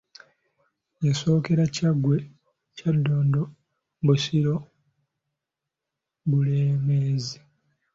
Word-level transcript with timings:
Yasookera 1.05 1.63
Kyaggwe, 1.75 2.15
Kyaddondo, 2.75 3.41
Busiro 4.05 4.55
rie 4.59 4.63
Bulemeezi. 6.29 7.37